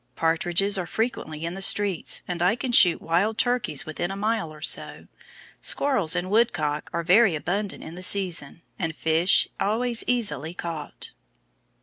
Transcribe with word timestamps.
Partridges 0.15 0.79
are 0.79 0.87
frequently 0.87 1.45
in 1.45 1.53
the 1.53 1.61
streets, 1.61 2.23
and 2.27 2.41
I 2.41 2.55
can 2.55 2.71
shoot 2.71 3.03
wild 3.03 3.37
turkeys 3.37 3.85
within 3.85 4.09
a 4.09 4.15
mile 4.15 4.51
or 4.51 4.59
so. 4.59 5.05
Squirrels 5.61 6.15
and 6.15 6.31
Woodcock 6.31 6.89
are 6.91 7.03
very 7.03 7.35
abundant 7.35 7.83
in 7.83 7.93
the 7.93 8.01
season, 8.01 8.63
and 8.79 8.95
fish 8.95 9.47
always 9.59 10.03
easily 10.07 10.55
caught." 10.55 11.11